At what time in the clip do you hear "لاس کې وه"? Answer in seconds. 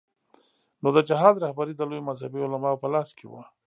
2.93-3.43